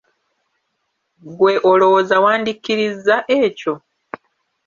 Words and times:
Ggwe 1.29 1.53
olowooza 1.71 2.15
wandikkirizza 2.23 3.15
ekyo? 3.41 3.73